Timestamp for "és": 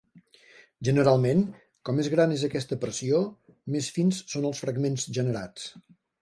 2.37-2.45